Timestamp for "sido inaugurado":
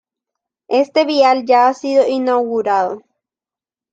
1.75-3.03